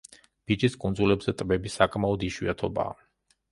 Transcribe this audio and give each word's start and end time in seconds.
ფიჯის 0.51 0.77
კუნძულებზე 0.83 1.35
ტბები 1.43 1.73
საკმაო 1.75 2.19
იშვიათობაა. 2.31 2.99